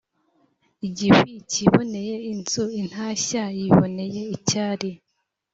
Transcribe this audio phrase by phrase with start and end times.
[0.87, 4.89] Igishwi cyiboneye inzu Intashya yiboneye icyari